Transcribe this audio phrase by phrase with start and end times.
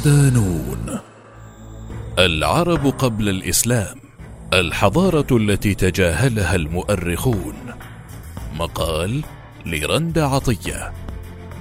[0.00, 0.98] صدانون
[2.18, 3.98] العرب قبل الإسلام
[4.52, 7.54] الحضارة التي تجاهلها المؤرخون.
[8.58, 9.22] مقال
[9.66, 10.92] لرند عطية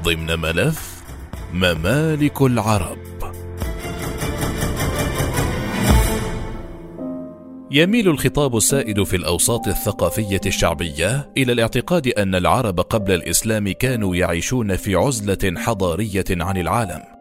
[0.04, 1.04] ضمن ملف
[1.54, 2.98] ممالك العرب.
[7.72, 14.76] يميل الخطاب السائد في الأوساط الثقافية الشعبية إلى الاعتقاد أن العرب قبل الإسلام كانوا يعيشون
[14.76, 17.19] في عزلة حضارية عن العالم.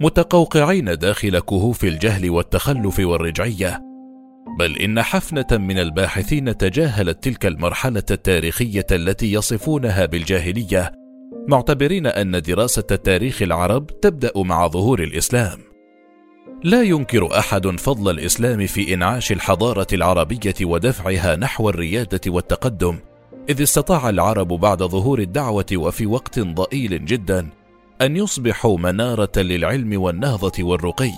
[0.00, 3.80] متقوقعين داخل كهوف الجهل والتخلف والرجعية
[4.58, 10.92] بل إن حفنة من الباحثين تجاهلت تلك المرحلة التاريخية التي يصفونها بالجاهلية
[11.48, 15.58] معتبرين أن دراسة تاريخ العرب تبدأ مع ظهور الإسلام.
[16.64, 22.98] لا ينكر أحد فضل الإسلام في إنعاش الحضارة العربية ودفعها نحو الريادة والتقدم
[23.48, 27.48] إذ استطاع العرب بعد ظهور الدعوة وفي وقت ضئيل جدا
[28.02, 31.12] أن يصبحوا منارة للعلم والنهضة والرقي.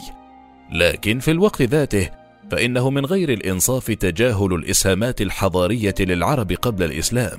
[0.73, 2.11] لكن في الوقت ذاته
[2.51, 7.39] فإنه من غير الإنصاف تجاهل الإسهامات الحضارية للعرب قبل الإسلام.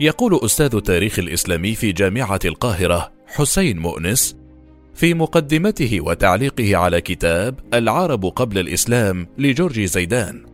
[0.00, 4.36] يقول أستاذ تاريخ الإسلامي في جامعة القاهرة حسين مؤنس
[4.94, 10.46] في مقدمته وتعليقه على كتاب العرب قبل الإسلام لجورج زيدان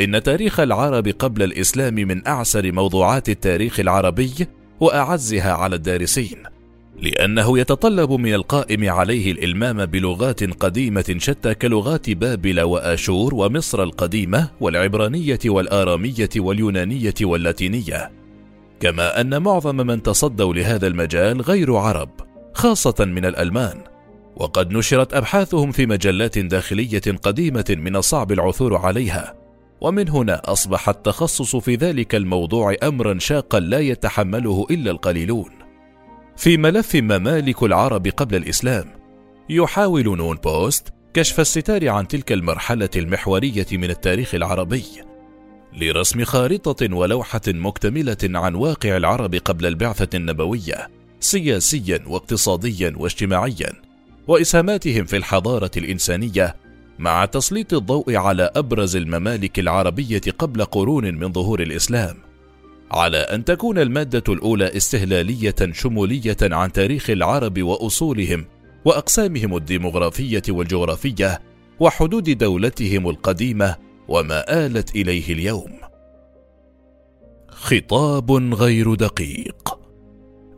[0.00, 4.32] إن تاريخ العرب قبل الإسلام من أعسر موضوعات التاريخ العربي
[4.80, 6.55] وأعزها على الدارسين.
[7.02, 15.38] لأنه يتطلب من القائم عليه الإلمام بلغات قديمة شتى كلغات بابل وآشور ومصر القديمة والعبرانية
[15.46, 18.12] والآرامية واليونانية واللاتينية.
[18.80, 22.10] كما أن معظم من تصدوا لهذا المجال غير عرب
[22.54, 23.80] خاصة من الألمان.
[24.36, 29.34] وقد نشرت أبحاثهم في مجلات داخلية قديمة من الصعب العثور عليها.
[29.80, 35.65] ومن هنا أصبح التخصص في ذلك الموضوع أمرا شاقا لا يتحمله إلا القليلون.
[36.36, 38.84] في ملف ممالك العرب قبل الإسلام.
[39.48, 44.84] يحاول نون بوست كشف الستار عن تلك المرحلة المحورية من التاريخ العربي
[45.72, 53.72] لرسم خارطة ولوحة مكتملة عن واقع العرب قبل البعثة النبوية سياسيا واقتصاديا واجتماعيا
[54.28, 56.56] وإسهاماتهم في الحضارة الإنسانية
[56.98, 62.25] مع تسليط الضوء على أبرز الممالك العربية قبل قرون من ظهور الإسلام.
[62.90, 68.44] على أن تكون المادة الأولى استهلالية شمولية عن تاريخ العرب وأصولهم
[68.84, 71.42] وأقسامهم الديمغرافية والجغرافية
[71.80, 73.76] وحدود دولتهم القديمة
[74.08, 75.72] وما آلت إليه اليوم.
[77.48, 79.78] خطاب غير دقيق.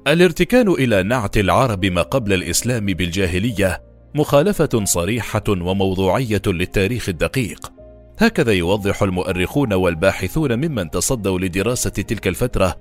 [0.06, 3.83] الارتكان إلى نعت العرب ما قبل الإسلام بالجاهلية
[4.15, 7.72] مخالفة صريحة وموضوعية للتاريخ الدقيق،
[8.19, 12.77] هكذا يوضح المؤرخون والباحثون ممن تصدوا لدراسة تلك الفترة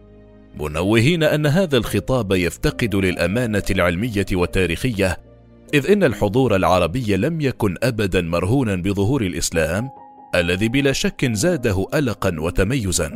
[0.59, 5.18] منوهين أن هذا الخطاب يفتقد للأمانة العلمية والتاريخية
[5.74, 9.90] إذ إن الحضور العربي لم يكن ابدا مرهونا بظهور الإسلام
[10.36, 13.12] الذي بلا شك زاده القا وتميزا.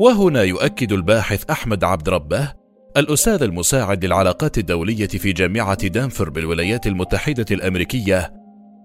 [0.00, 2.52] وهنا يؤكد الباحث أحمد عبد ربه
[2.96, 8.32] الأستاذ المساعد للعلاقات الدولية في جامعة دانفر بالولايات المتحدة الأمريكية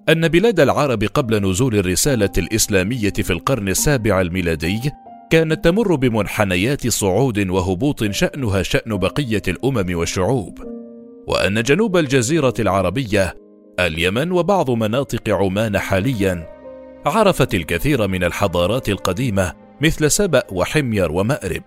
[0.09, 4.91] أن بلاد العرب قبل نزول الرسالة الإسلامية في القرن السابع الميلادي
[5.29, 10.59] كانت تمر بمنحنيات صعود وهبوط شأنها شأن بقية الأمم والشعوب،
[11.27, 13.35] وأن جنوب الجزيرة العربية
[13.79, 16.47] اليمن وبعض مناطق عمان حاليا
[17.05, 21.63] عرفت الكثير من الحضارات القديمة مثل سبأ وحمير ومأرب،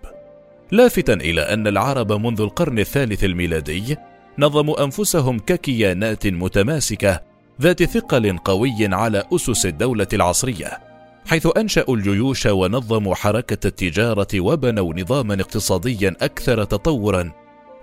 [0.72, 3.96] لافتا إلى أن العرب منذ القرن الثالث الميلادي
[4.38, 10.78] نظموا أنفسهم ككيانات متماسكة ذات ثقل قوي على أسس الدولة العصرية
[11.26, 17.32] حيث أنشأوا الجيوش ونظموا حركة التجارة وبنوا نظاما اقتصاديا أكثر تطورا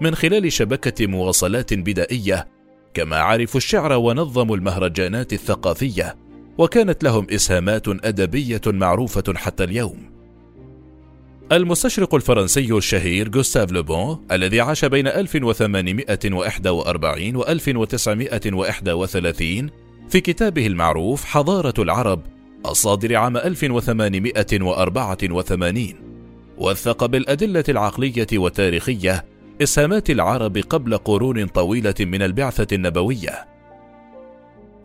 [0.01, 2.47] من خلال شبكة مواصلات بدائية.
[2.93, 6.15] كما عرفوا الشعر ونظموا المهرجانات الثقافية
[6.57, 10.11] وكانت لهم إسهامات أدبية معروفة حتى اليوم.
[11.51, 19.69] المستشرق الفرنسي الشهير جوستاف لوبون الذي عاش بين 1841 و 1931
[20.09, 22.21] في كتابه المعروف حضارة العرب
[22.65, 25.93] الصادر عام 1884
[26.57, 29.25] وثق بالأدلة العقلية والتاريخية
[29.61, 33.45] إسهامات العرب قبل قرون طويلة من البعثة النبوية.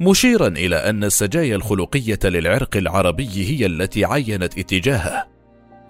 [0.01, 5.36] مشيرا إلى أن السجايا الخلقية للعرق العربي هي التي عينت اتجاهه.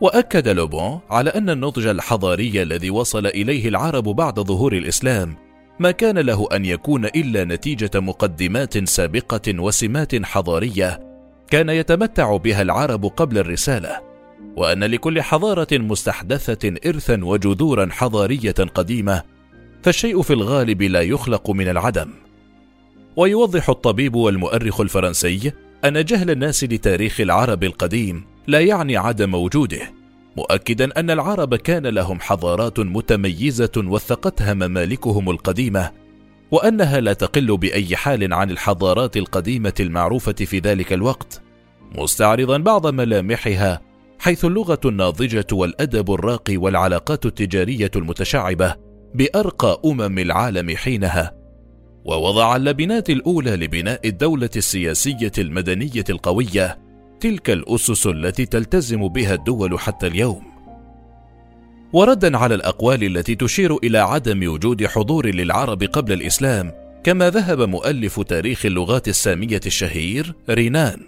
[0.01, 5.37] وأكد لوبون على أن النضج الحضاري الذي وصل إليه العرب بعد ظهور الإسلام
[5.79, 11.01] ما كان له أن يكون إلا نتيجة مقدمات سابقة وسمات حضارية
[11.51, 14.01] كان يتمتع بها العرب قبل الرسالة
[14.57, 19.23] وأن لكل حضارة مستحدثة ارثا وجذورا حضارية قديمة
[19.83, 22.11] فالشيء في الغالب لا يخلق من العدم.
[23.17, 25.53] ويوضح الطبيب والمؤرخ الفرنسي
[25.85, 29.93] أن جهل الناس لتاريخ العرب القديم لا يعني عدم وجوده
[30.37, 35.91] مؤكدا أن العرب كان لهم حضارات متميزة وثقتها ممالكهم القديمة
[36.51, 41.43] وأنها لا تقل بأي حال عن الحضارات القديمة المعروفة في ذلك الوقت
[41.99, 43.81] مستعرضا بعض ملامحها
[44.19, 48.75] حيث اللغة الناضجة والأدب الراقي والعلاقات التجارية المتشعبة
[49.15, 51.35] بأرقى أمم العالم حينها.
[52.05, 56.86] ووضع اللبنات الأولى لبناء الدولة السياسية المدنية القوية
[57.21, 60.43] تلك الأسس التي تلتزم بها الدول حتى اليوم.
[61.93, 66.73] وردا على الأقوال التي تشير إلى عدم وجود حضور للعرب قبل الإسلام
[67.05, 71.01] كما ذهب مؤلف تاريخ اللغات السامية الشهير رينان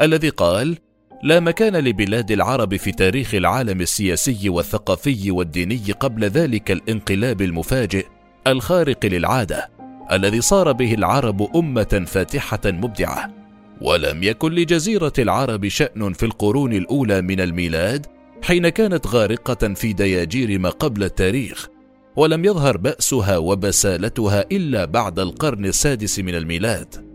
[0.00, 0.78] الذي قال
[1.22, 8.06] لا مكان لبلاد العرب في تاريخ العالم السياسي والثقافي والديني قبل ذلك الانقلاب المفاجئ
[8.46, 9.70] الخارق للعادة
[10.12, 13.39] الذي صار به العرب أمة فاتحة مبدعة.
[13.80, 18.06] ولم يكن لجزيرة العرب شأن في القرون الأولى من الميلاد
[18.42, 21.68] حين كانت غارقة في دياجير ما قبل التاريخ
[22.16, 27.10] ولم يظهر بأسها وبسالتها إلا بعد القرن السادس من الميلاد.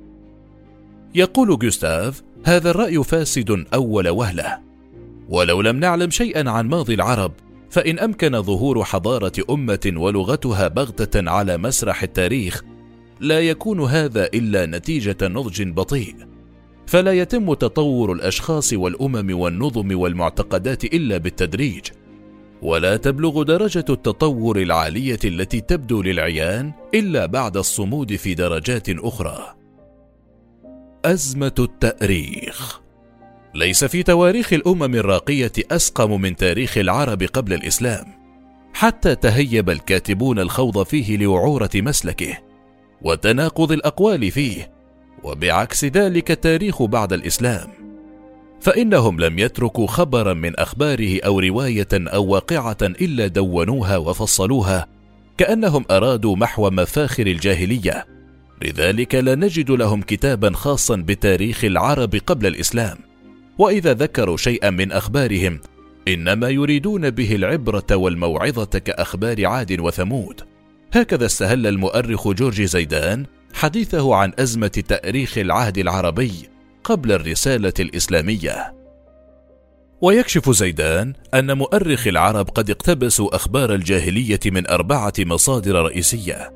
[1.16, 4.60] يقول جوستاف هذا الرأي فاسد أول وهلة.
[5.30, 7.32] ولو لم نعلم شيئا عن ماضي العرب
[7.70, 12.64] فإن أمكن ظهور حضارة أمة ولغتها بغتة على مسرح التاريخ
[13.20, 16.35] لا يكون هذا إلا نتيجة نضج بطيء.
[16.88, 21.88] فلا يتم تطور الأشخاص والأمم والنظم والمعتقدات إلا بالتدريج.
[22.62, 29.56] ولا تبلغ درجة التطور العالية التي تبدو للعيان إلا بعد الصمود في درجات أخرى.
[31.06, 32.82] أزمة التأريخ.
[33.56, 38.06] ليس في تواريخ الأمم الراقية أسقم من تاريخ العرب قبل الإسلام
[38.74, 42.38] حتى تهيب الكاتبون الخوض فيه لوعورة مسلكه
[43.02, 44.75] وتناقض الأقوال فيه
[45.26, 47.70] وبعكس ذلك التاريخ بعد الإسلام.
[48.62, 54.88] فإنهم لم يتركوا خبرا من أخباره أو رواية أو واقعة إلا دونوها وفصلوها
[55.38, 58.06] كأنهم أرادوا محو مفاخر الجاهلية.
[58.62, 62.98] لذلك لا نجد لهم كتابا خاصا بتاريخ العرب قبل الإسلام.
[63.58, 65.60] وإذا ذكروا شيئا من أخبارهم
[66.08, 70.42] إنما يريدون به العبرة والموعظة كأخبار عاد وثمود.
[70.94, 73.26] هكذا استهل المؤرخ جورج زيدان
[73.56, 76.32] حديثه عن أزمة تأريخ العهد العربي
[76.84, 78.76] قبل الرسالة الإسلامية.
[80.02, 86.54] ويكشف زيدان أن مؤرخ العرب قد اقتبسوا أخبار الجاهلية من أربعة مصادر رئيسية.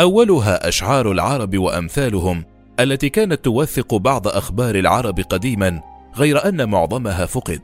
[0.00, 2.44] أولها أشعار العرب وأمثالهم
[2.80, 5.80] التي كانت توثق بعض أخبار العرب قديما
[6.16, 7.60] غير أن معظمها فقد.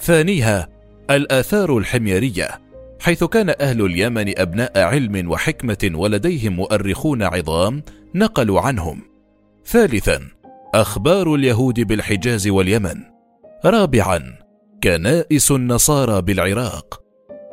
[0.00, 0.68] ثانيها
[1.10, 2.61] الآثار الحميرية
[3.02, 7.82] حيث كان أهل اليمن أبناء علم وحكمة ولديهم مؤرخون عظام
[8.14, 9.02] نقلوا عنهم.
[9.66, 10.20] ثالثا:
[10.74, 12.94] أخبار اليهود بالحجاز واليمن.
[13.64, 14.22] رابعا:
[14.82, 17.00] كنائس النصارى بالعراق.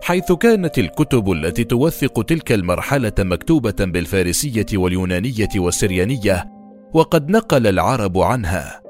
[0.01, 6.45] حيث كانت الكتب التي توثق تلك المرحلة مكتوبة بالفارسية واليونانية والسريانية،
[6.93, 8.81] وقد نقل العرب عنها.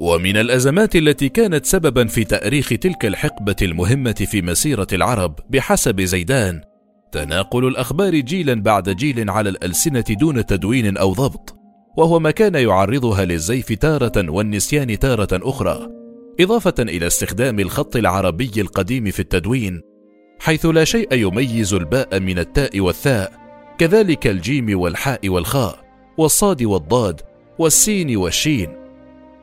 [0.00, 6.60] ومن الأزمات التي كانت سببا في تأريخ تلك الحقبة المهمة في مسيرة العرب بحسب زيدان
[7.12, 11.56] تناقل الأخبار جيلا بعد جيل على الألسنة دون تدوين أو ضبط
[11.96, 15.88] وهو ما كان يعرضها للزيف تارة والنسيان تارة أخرى
[16.40, 19.80] إضافة إلى استخدام الخط العربي القديم في التدوين
[20.40, 23.32] حيث لا شيء يميز الباء من التاء والثاء
[23.78, 25.78] كذلك الجيم والحاء والخاء
[26.18, 27.20] والصاد والضاد
[27.58, 28.87] والسين والشين.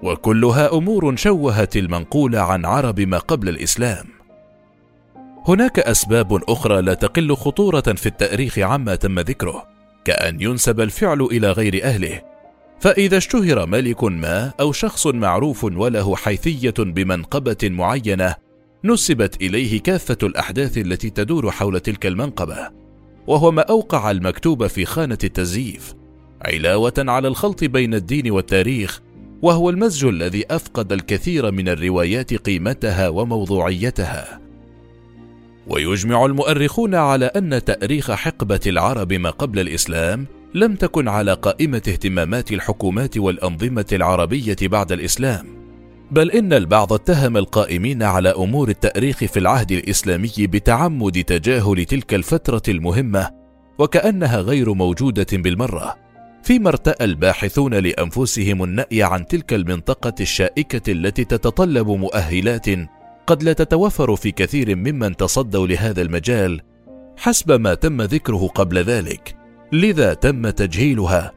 [0.04, 4.06] وكلها أمور شوهت المنقول عن عرب ما قبل الإسلام.
[5.48, 9.68] هناك أسباب أخرى لا تقل خطورة في التأريخ عما تم ذكره
[10.06, 12.22] كأن ينسب الفعل إلى غير أهله.
[12.80, 18.36] فإذا اشتهر ملك ما أو شخص معروف وله حيثية بمنقبة معينة
[18.84, 22.70] نسبت إليه كافة الأحداث التي تدور حول تلك المنقبة.
[23.28, 25.94] وهو ما أوقع المكتوب في خانة التزييف
[26.42, 29.02] علاوة على الخلط بين الدين والتاريخ
[29.46, 34.40] وهو المزج الذي أفقد الكثير من الروايات قيمتها وموضوعيتها.
[35.68, 42.52] ويجمع المؤرخون على أن تأريخ حقبة العرب ما قبل الإسلام لم تكن على قائمة اهتمامات
[42.52, 45.46] الحكومات والأنظمة العربية بعد الإسلام.
[46.12, 52.64] بل إن البعض اتهم القائمين على أمور التأريخ في العهد الإسلامي بتعمد تجاهل تلك الفترة
[52.68, 53.32] المهمة
[53.80, 56.05] وكأنها غير موجودة بالمرة.
[56.46, 62.66] فيما ارتأى الباحثون لأنفسهم النأي عن تلك المنطقة الشائكة التي تتطلب مؤهلات
[63.28, 66.62] قد لا تتوفر في كثير ممن تصدوا لهذا المجال
[67.18, 69.36] حسب ما تم ذكره قبل ذلك
[69.72, 71.32] لذا تم تجهيلها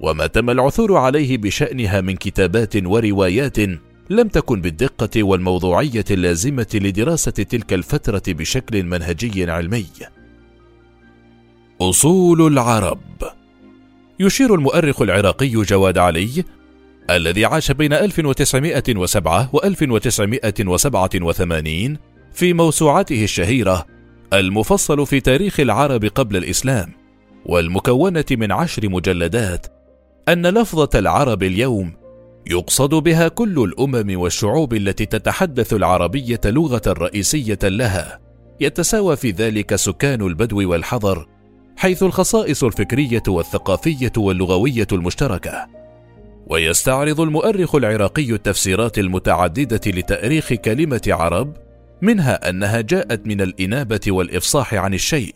[0.00, 3.58] وما تم العثور عليه بشأنها من كتابات وروايات
[4.10, 9.86] لم تكن بالدقة والموضوعية اللازمة لدراسة تلك الفترة بشكل منهجي علمي.
[11.80, 13.00] أصول العرب
[14.20, 16.44] يشير المؤرخ العراقي جواد علي
[17.10, 21.98] الذي عاش بين 1907 و 1987
[22.32, 23.86] في موسوعته الشهيرة
[24.32, 26.92] المفصل في تاريخ العرب قبل الإسلام
[27.46, 29.66] والمكونة من عشر مجلدات
[30.28, 31.92] أن لفظة العرب اليوم
[32.46, 38.20] يقصد بها كل الأمم والشعوب التي تتحدث العربية لغة رئيسية لها
[38.60, 41.26] يتساوى في ذلك سكان البدو والحضر
[41.76, 45.66] حيث الخصائص الفكرية والثقافية واللغوية المشتركة.
[46.46, 51.56] ويستعرض المؤرخ العراقي التفسيرات المتعددة لتأريخ كلمة عرب
[52.02, 55.34] منها أنها جاءت من الإنابة والإفصاح عن الشيء.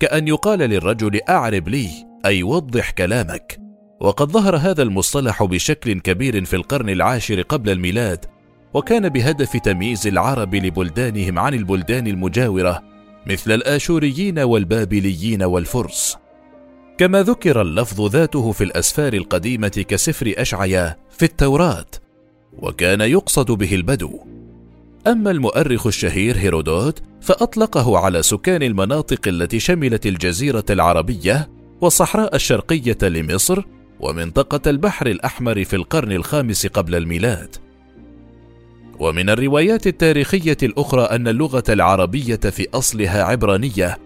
[0.00, 1.88] كأن يقال للرجل أعرب لي
[2.26, 3.60] أي وضح كلامك.
[4.00, 8.24] وقد ظهر هذا المصطلح بشكل كبير في القرن العاشر قبل الميلاد
[8.74, 12.82] وكان بهدف تمييز العرب لبلدانهم عن البلدان المجاورة
[13.26, 16.16] مثل الآشوريين والبابليين والفرس.
[16.98, 21.86] كما ذكر اللفظ ذاته في الأسفار القديمة كسفر أشعيا في التوراة
[22.52, 24.20] وكان يقصد به البدو.
[25.06, 31.50] أما المؤرخ الشهير هيرودوت فأطلقه على سكان المناطق التي شملت الجزيرة العربية
[31.80, 33.62] والصحراء الشرقية لمصر
[34.00, 37.56] ومنطقة البحر الأحمر في القرن الخامس قبل الميلاد.
[39.00, 43.98] ومن الروايات التاريخية الأخرى أن اللغة العربية في أصلها عبرانية.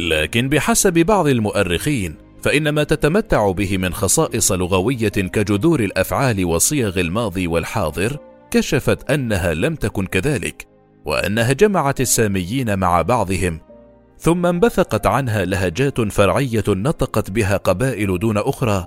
[0.00, 7.46] لكن بحسب بعض المؤرخين فان ما تتمتع به من خصائص لغوية كجذور الأفعال وصيغ الماضي
[7.46, 8.18] والحاضر
[8.50, 10.66] كشفت أنها لم تكن كذلك
[11.04, 13.60] وأنها جمعت الساميين مع بعضهم.
[14.18, 18.86] ثم انبثقت عنها لهجات فرعية نطقت بها قبائل دون أخرى.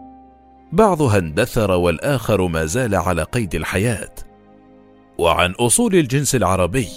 [0.72, 4.29] بعضها اندثر والآخر ما زال على قيد الحياة.
[5.20, 6.88] وعن أصول الجنس العربي.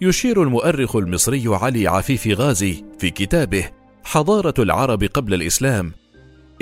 [0.00, 3.70] يشير المؤرخ المصري علي عفيف غازي في كتابه
[4.04, 5.92] حضارة العرب قبل الإسلام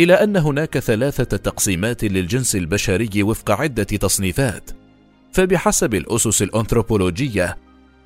[0.00, 4.70] إلى أن هناك ثلاثة تقسيمات للجنس البشري وفق عدة تصنيفات.
[5.32, 7.56] فبحسب الأسس الأنثروبولوجية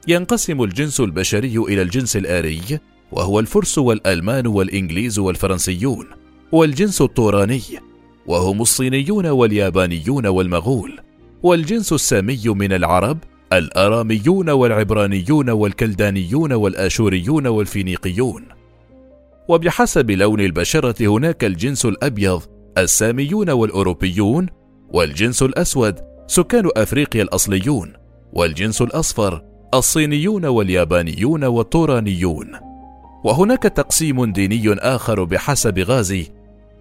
[0.09, 2.81] ينقسم الجنس البشري إلى الجنس الآري
[3.13, 6.07] وهو الفرس والألمان والإنجليز والفرنسيون
[6.53, 7.63] والجنس الطوراني
[8.27, 11.08] وهم الصينيون واليابانيون والمغول.
[11.43, 13.19] والجنس السامي من العرب
[13.53, 18.45] الأراميون والعبرانيون والكلدانيون والآشوريون والفينيقيون.
[19.49, 22.43] وبحسب لون البشرة هناك الجنس الأبيض
[22.79, 24.47] الساميون والأوروبيون
[24.89, 27.93] والجنس الأسود سكان أفريقيا الأصليون
[28.33, 29.43] والجنس الأصفر
[29.75, 32.53] الصينيون واليابانيون والطورانيون
[33.25, 36.27] وهناك تقسيم ديني آخر بحسب غازي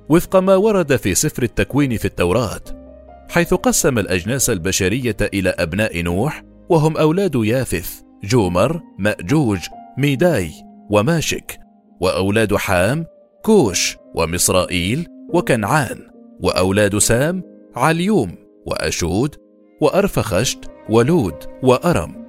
[0.09, 2.86] وفق ما ورد في سفر التكوين في التوراة.
[3.29, 9.59] حيث قسم الأجناس البشرية إلى أبناء نوح وهم أولاد يافث جومر مأجوج
[9.97, 10.51] ميداي
[10.89, 11.59] وماشك
[12.01, 13.05] وأولاد حام
[13.43, 15.99] كوش ومصرائيل وكنعان
[16.39, 17.43] وأولاد سام
[17.75, 19.35] عليوم وأشود
[19.81, 22.27] وأرفخشت ولود وأرم.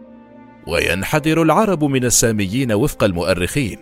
[0.67, 3.79] وينحدر العرب من الساميين وفق المؤرخين.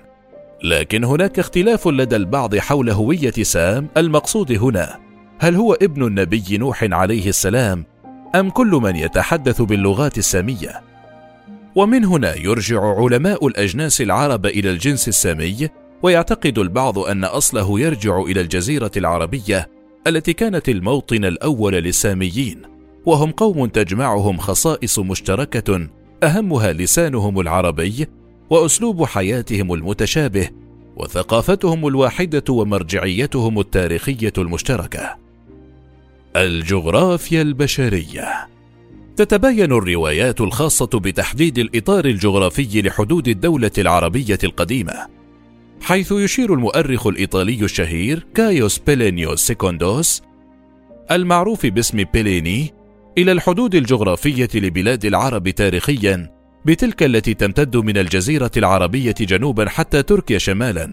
[0.65, 5.06] لكن هناك اختلاف لدى البعض حول هوية سام المقصود هنا.
[5.39, 7.85] هل هو ابن النبي نوح عليه السلام
[8.35, 10.83] أم كل من يتحدث باللغات السامية؟
[11.75, 15.69] ومن هنا يرجع علماء الأجناس العرب إلى الجنس السامي
[16.03, 19.69] ويعتقد البعض أن أصله يرجع إلى الجزيرة العربية
[20.07, 22.63] التي كانت الموطن الأول للساميين
[23.07, 25.89] وهم قوم تجمعهم خصائص مشتركة
[26.23, 28.07] أهمها لسانهم العربي
[28.51, 30.49] وأسلوب حياتهم المتشابه
[30.97, 35.26] وثقافتهم الواحدة ومرجعيتهم التاريخية المشتركة.
[36.37, 38.49] الجغرافيا البشرية.
[39.17, 45.07] تتباين الروايات الخاصة بتحديد الإطار الجغرافي لحدود الدولة العربية القديمة
[45.83, 50.23] حيث يشير المؤرخ الإيطالي الشهير كايوس بيلينيوس سيكوندوس
[51.11, 52.75] المعروف باسم بيليني
[53.19, 56.31] إلى الحدود الجغرافية لبلاد العرب تاريخيا
[56.65, 60.93] بتلك التي تمتد من الجزيرة العربية جنوبا حتى تركيا شمالا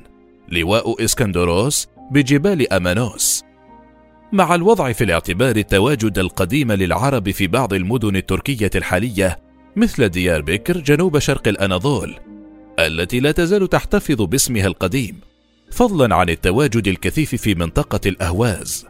[0.49, 3.43] لواء إسكندروس بجبال أمانوس.
[4.33, 9.39] مع الوضع في الاعتبار التواجد القديم للعرب في بعض المدن التركية الحالية
[9.75, 12.15] مثل ديار بكر جنوب شرق الأناضول
[12.79, 15.19] التي لا تزال تحتفظ باسمها القديم
[15.71, 18.85] فضلا عن التواجد الكثيف في منطقة الأهواز.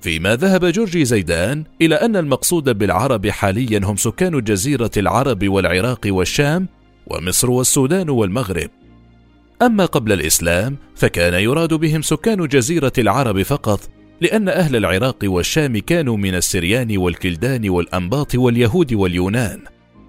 [0.00, 6.68] فيما ذهب جورجي زيدان إلى أن المقصود بالعرب حاليا هم سكان جزيره العرب والعراق والشام
[7.06, 8.70] ومصر والسودان والمغرب.
[9.62, 16.16] أما قبل الإسلام فكان يراد بهم سكان جزيرة العرب فقط لأن أهل العراق والشام كانوا
[16.16, 19.60] من السريان والكلدان والأنباط واليهود واليونان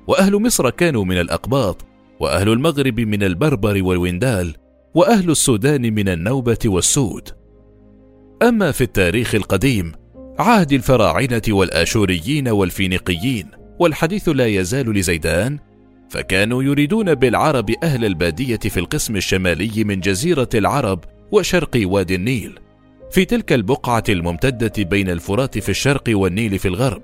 [0.08, 1.86] وأهل مصر كانوا من الأقباط
[2.20, 4.56] وأهل المغرب من البربر والوندال
[4.96, 7.30] وأهل السودان من النوبة والسود.
[8.44, 9.91] أما في التاريخ القديم
[10.39, 13.48] عهد الفراعنة والآشوريين والفينيقيين
[13.80, 15.60] والحديث لا يزال لزيدان
[16.10, 22.60] فكانوا يريدون بالعرب أهل البادية في القسم الشمالي من جزيرة العرب وشرق وادي النيل.
[23.12, 27.01] في تلك البقعة الممتدة بين الفرات في الشرق والنيل في الغرب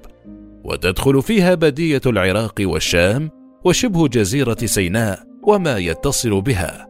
[0.64, 3.30] وتدخل فيها بادية العراق والشام
[3.66, 6.88] وشبه جزيرة سيناء وما يتصل بها.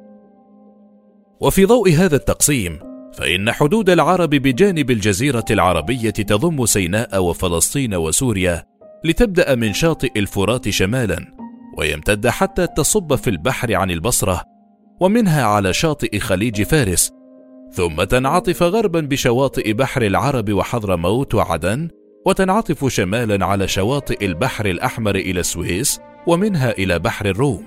[1.42, 2.80] وفي ضوء هذا التقسيم
[3.14, 8.64] فإن حدود العرب بجانب الجزيرة العربية تضم سيناء وفلسطين وسوريا
[9.04, 11.34] لتبدأ من شاطئ الفرات شمالا
[11.78, 14.44] ويمتد حتى تصب في البحر عن البصرة
[15.00, 17.17] ومنها على شاطئ خليج فارس
[17.72, 21.90] ثم تنعطف غربا بشواطئ بحر العرب وحضرموت وعدن
[22.26, 27.66] وتنعطف شمالا على شواطئ البحر الأحمر إلى السويس ومنها إلى بحر الروم.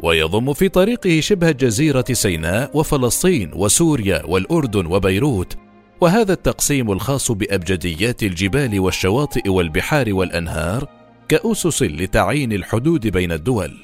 [0.00, 5.56] ويضم في طريقه شبه جزيرة سيناء وفلسطين وسوريا والأردن وبيروت
[6.00, 10.88] وهذا التقسيم الخاص بأبجديات الجبال والشواطئ والبحار والأنهار
[11.28, 13.76] كأسس لتعيين الحدود بين الدول.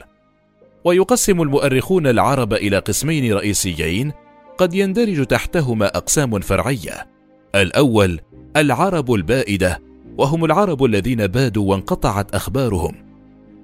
[0.85, 4.13] ويقسم المؤرخون العرب إلى قسمين رئيسيين
[4.59, 7.07] قد يندرج تحتهما أقسام فرعية.
[7.55, 8.21] الأول
[8.57, 9.83] العرب البائدة
[10.19, 12.95] وهم العرب الذين بادوا وانقطعت أخبارهم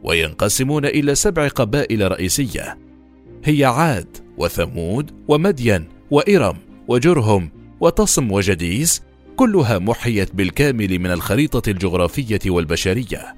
[0.04, 2.78] وينقسمون إلى سبع قبائل رئيسية.
[3.44, 6.56] هي عاد وثمود ومدين وإرم
[6.88, 9.02] وجرهم وتصم وجديس
[9.36, 13.34] كلها محيت بالكامل من الخريطة الجغرافية والبشرية.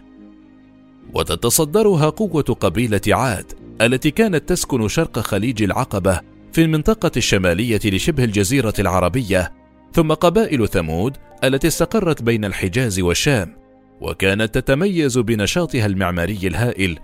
[1.14, 8.74] وتتصدرها قوة قبيلة عاد التي كانت تسكن شرق خليج العقبة في المنطقة الشمالية لشبه الجزيرة
[8.78, 9.52] العربية
[9.92, 13.56] ثم قبائل ثمود التي استقرت بين الحجاز والشام
[14.00, 16.98] وكانت تتميز بنشاطها المعماري الهائل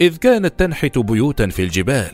[0.00, 2.12] إذ كانت تنحت بيوتا في الجبال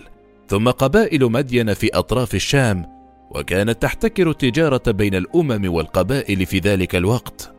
[0.49, 2.87] ثم قبائل مدين في أطراف الشام
[3.31, 7.55] وكانت تحتكر التجارة بين الأمم والقبائل في ذلك الوقت.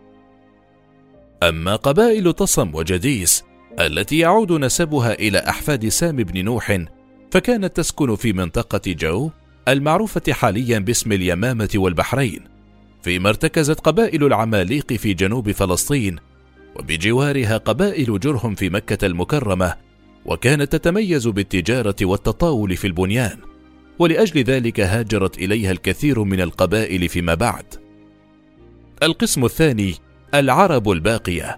[1.44, 3.44] أما قبائل تصم وجديس
[3.80, 6.86] التي يعود نسبها إلى أحفاد سام بن نوح
[7.36, 9.30] فكانت تسكن في منطقة جو
[9.68, 12.44] المعروفة حاليا باسم اليمامة والبحرين
[13.04, 16.20] فيما ارتكزت قبائل العماليق في جنوب فلسطين
[16.76, 19.76] وبجوارها قبائل جرهم في مكة المكرمة
[20.26, 23.38] وكانت تتميز بالتجارة والتطاول في البنيان
[24.00, 27.66] ولأجل ذلك هاجرت إليها الكثير من القبائل فيما بعد.
[29.04, 29.96] القسم الثاني
[30.34, 31.58] العرب الباقية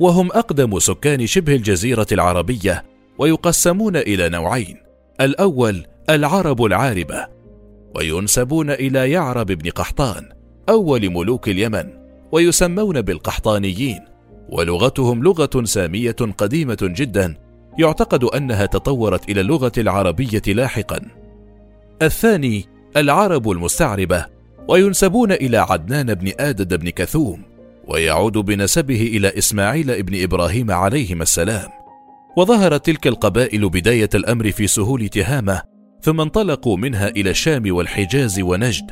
[0.00, 2.84] وهم أقدم سكان شبه الجزيرة العربية
[3.18, 4.87] ويقسمون إلى نوعين
[5.20, 7.26] الأول العرب العاربة
[7.96, 10.28] وينسبون إلى يعرب بن قحطان
[10.68, 11.88] أول ملوك اليمن
[12.32, 14.00] ويسمون بالقحطانيين
[14.48, 17.34] ولغتهم لغة سامية قديمة جدا
[17.78, 21.00] يعتقد أنها تطورت إلى اللغة العربية لاحقا.
[22.02, 22.64] الثاني
[22.96, 24.26] العرب المستعربة
[24.68, 27.42] وينسبون إلى عدنان بن آدد بن كثوم
[27.88, 31.77] ويعود بنسبه إلى إسماعيل بن إبراهيم عليهما السلام.
[32.38, 35.62] وظهرت تلك القبائل بداية الأمر في سهول تهامة
[36.02, 38.90] ثم انطلقوا منها إلى الشام والحجاز ونجد.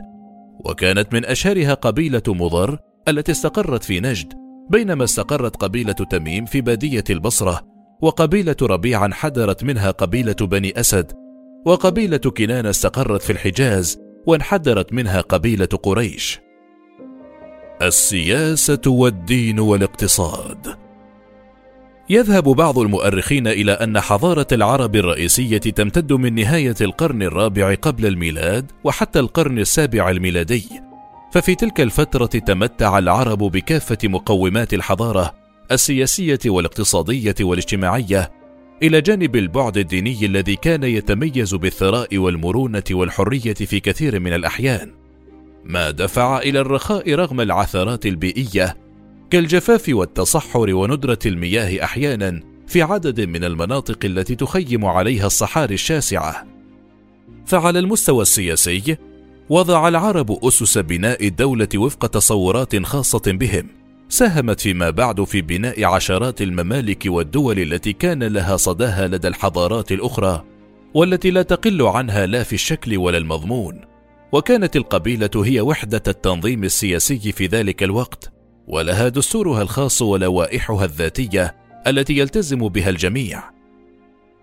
[0.65, 2.79] وكانت من أشهرها قبيلة مضر
[3.09, 4.33] التي استقرت في نجد
[4.71, 7.61] بينما استقرت قبيلة تميم في بادية البصرة
[8.03, 11.13] وقبيلة ربيع انحدرت منها قبيلة بني أسد
[11.67, 16.41] وقبيلة كنانة استقرت في الحجاز وانحدرت منها قبيلة قريش.
[17.83, 20.86] السياسة والدين والاقتصاد
[22.11, 28.73] يذهب بعض المؤرخين إلى أن حضارة العرب الرئيسية تمتد من نهاية القرن الرابع قبل الميلاد
[28.85, 30.69] وحتى القرن السابع الميلادي.
[31.33, 35.35] ففي تلك الفترة تمتع العرب بكافة مقومات الحضارة
[35.73, 38.33] السياسية والاقتصادية والاجتماعية
[38.83, 44.93] إلى جانب البعد الديني الذي كان يتميز بالثراء والمرونة والحرية في كثير من الأحيان.
[45.65, 48.86] ما دفع إلى الرخاء رغم العثرات البيئية
[49.31, 56.47] كالجفاف والتصحر وندرة المياه أحيانا في عدد من المناطق التي تخيم عليها الصحاري الشاسعة.
[57.47, 58.97] فعلى المستوى السياسي
[59.49, 63.67] وضع العرب أسس بناء الدولة وفق تصورات خاصة بهم.
[64.09, 70.45] ساهمت فيما بعد في بناء عشرات الممالك والدول التي كان لها صداها لدى الحضارات الأخرى
[70.95, 73.81] والتي لا تقل عنها لا في الشكل ولا المضمون.
[74.33, 78.26] وكانت القبيلة هي وحدة التنظيم السياسي في ذلك الوقت.
[78.67, 81.55] ولها دستورها الخاص ولوائحها الذاتية
[81.87, 83.43] التي يلتزم بها الجميع.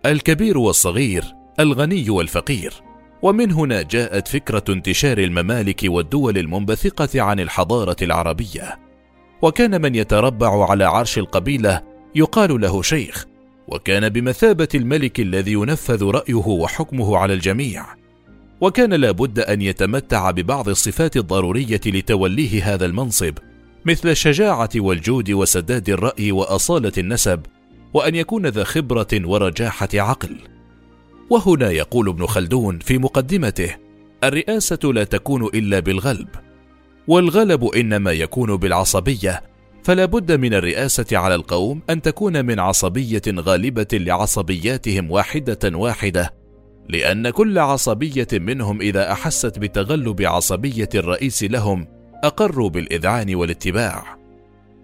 [0.05, 1.23] الكبير والصغير
[1.59, 2.73] الغني والفقير.
[3.21, 8.79] ومن هنا جاءت فكرة انتشار الممالك والدول المنبثقة عن الحضارة العربية.
[9.41, 11.81] وكان من يتربع على عرش القبيلة
[12.15, 13.25] يقال له شيخ.
[13.67, 17.85] وكان بمثابة الملك الذي ينفذ رأيه وحكمه على الجميع.
[18.61, 23.33] وكان لابد أن يتمتع ببعض الصفات الضرورية لتوليه هذا المنصب
[23.85, 27.41] مثل الشجاعة والجود وسداد الرأي وأصالة النسب
[27.93, 30.37] وأن يكون ذا خبرة ورجاحة عقل.
[31.29, 33.75] وهنا يقول ابن خلدون في مقدمته
[34.23, 36.27] الرئاسة لا تكون إلا بالغلب
[37.07, 39.43] والغلب إنما يكون بالعصبية
[39.83, 46.33] فلا بد من الرئاسة على القوم أن تكون من عصبية غالبة لعصبياتهم واحدة واحدة
[46.89, 51.87] لأن كل عصبية منهم إذا أحست بتغلب عصبية الرئيس لهم
[52.23, 54.23] أقروا بالإذعان والاتباع.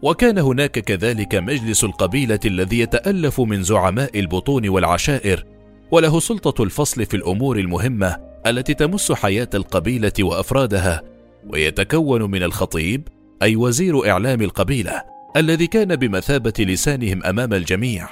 [0.02, 5.45] وكان هناك كذلك مجلس القبيلة الذي يتألف من زعماء البطون والعشائر
[5.91, 11.02] وله سلطة الفصل في الأمور المهمة التي تمس حياة القبيلة وأفرادها
[11.47, 13.08] ويتكون من الخطيب
[13.41, 15.04] أي وزير إعلام القبيلة
[15.38, 18.08] الذي كان بمثابة لسانهم أمام الجميع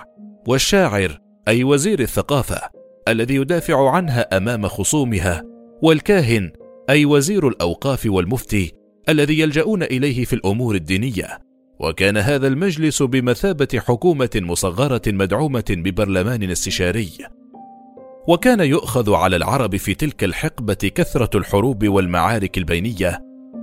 [0.47, 2.61] والشاعر أي وزير الثقافة
[3.07, 5.43] الذي يدافع عنها أمام خصومها
[5.81, 6.51] والكاهن
[6.89, 8.76] أي وزير الأوقاف والمفتي
[9.09, 11.39] الذي يلجؤون إليه في الأمور الدينية.
[11.79, 17.09] وكان هذا المجلس بمثابة حكومة مصغرة مدعومة ببرلمان استشاري.
[18.27, 23.21] وكان يؤخذ على العرب في تلك الحقبة كثرة الحروب والمعارك البينية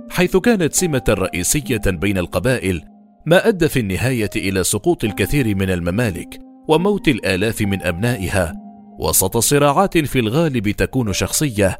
[0.09, 2.81] حيث كانت سمة رئيسية بين القبائل
[3.25, 8.53] ما أدى في النهاية إلى سقوط الكثير من الممالك وموت الآلاف من أبنائها.
[8.99, 11.79] وسط صراعات في الغالب تكون شخصية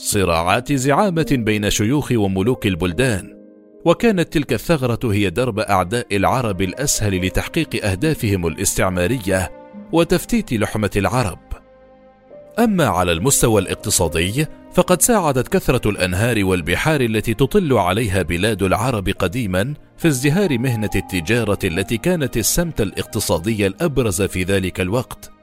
[0.00, 3.34] صراعات زعامة بين شيوخ وملوك البلدان.
[3.84, 9.52] وكانت تلك الثغرة هي درب أعداء العرب الأسهل لتحقيق أهدافهم الاستعمارية
[9.92, 11.38] وتفتيت لحمة العرب.
[12.58, 19.74] أما على المستوى الاقتصادي فقد ساعدت كثرة الأنهار والبحار التي تطل عليها بلاد العرب قديما
[19.96, 25.37] في ازدهار مهنة التجارة التي كانت السمت الاقتصادي الأبرز في ذلك الوقت.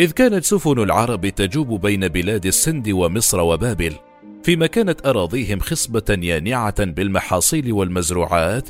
[0.00, 3.94] إذ كانت سفن العرب تجوب بين بلاد السند ومصر وبابل
[4.42, 8.68] فيما كانت أراضيهم خصبة يانعة بالمحاصيل والمزروعات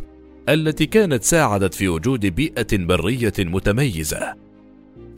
[0.49, 4.35] التي كانت ساعدت في وجود بيئة برية متميزة.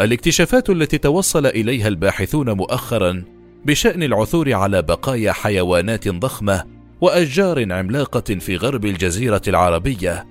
[0.00, 3.24] الاكتشافات التي توصل إليها الباحثون مؤخرا
[3.64, 6.64] بشأن العثور على بقايا حيوانات ضخمة
[7.00, 10.26] وأشجار عملاقة في غرب الجزيرة العربية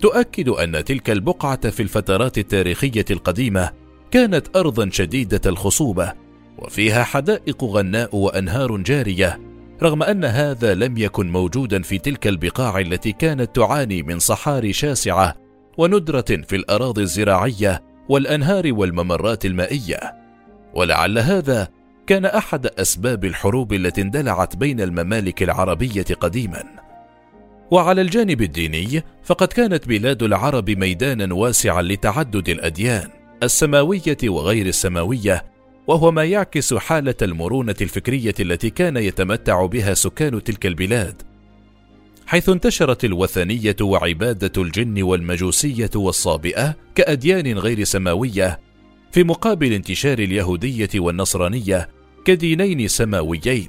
[0.00, 3.79] تؤكد أن تلك البقعة في الفترات التاريخية القديمة
[4.10, 6.12] كانت ارضا شديدة الخصوبة
[6.58, 9.40] وفيها حدائق غناء وأنهار جارية
[9.82, 15.34] رغم أن هذا لم يكن موجودا في تلك البقاع التي كانت تعاني من صحاري شاسعة
[15.78, 20.14] وندرة في الأراضي الزراعية والأنهار والممرات المائية.
[20.74, 21.68] ولعل هذا
[22.06, 26.64] كان أحد أسباب الحروب التي اندلعت بين الممالك العربية قديما.
[27.70, 33.19] وعلى الجانب الديني فقد كانت بلاد العرب ميدانا واسعا لتعدد الأديان.
[33.42, 35.44] السماوية وغير السماوية
[35.86, 41.22] وهو ما يعكس حالة المرونة الفكرية التي كان يتمتع بها سكان تلك البلاد.
[42.26, 48.60] حيث انتشرت الوثنية وعبادة الجن والمجوسية والصابئة كأديان غير سماوية
[49.12, 51.88] في مقابل انتشار اليهودية والنصرانية
[52.24, 53.68] كدينين سماويين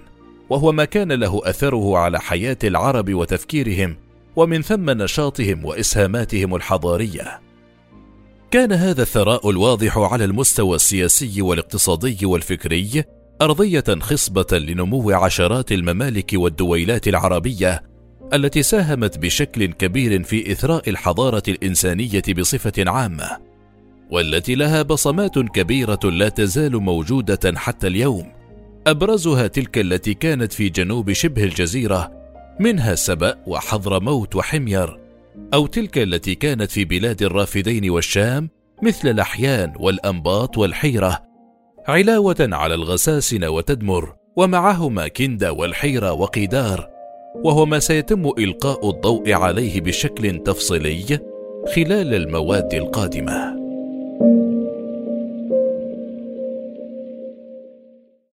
[0.50, 3.98] وهو ما كان له أثره على حياة العرب وتفكيرهم
[4.36, 7.51] ومن ثم نشاطهم وإسهاماتهم الحضارية.
[8.52, 13.04] كان هذا الثراء الواضح على المستوى السياسي والاقتصادي والفكري
[13.42, 17.84] أرضية خصبة لنمو عشرات الممالك والدويلات العربية
[18.34, 23.38] التي ساهمت بشكل كبير في إثراء الحضارة الإنسانية بصفة عامة
[24.12, 28.32] والتي لها بصمات كبيرة لا تزال موجودة حتى اليوم.
[28.88, 32.12] أبرزها تلك التي كانت في جنوب شبه الجزيرة
[32.60, 35.01] منها سبأ وحضرموت وحمير.
[35.54, 38.50] أو تلك التي كانت في بلاد الرافدين والشام
[38.84, 41.24] مثل الأحيان والأنباط والحيرة
[41.88, 46.90] علاوة على الغساسنه وتدمر ومعهما كند والحيرة وقيدار
[47.44, 51.20] وهو ما سيتم إلقاء الضوء عليه بشكل تفصيلي
[51.76, 53.61] خلال المواد القادمة.